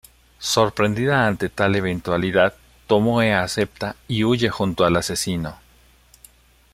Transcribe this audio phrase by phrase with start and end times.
[0.39, 2.55] Sorprendida ante tal eventualidad,
[2.87, 5.59] Tomoe acepta y huye junto al asesino.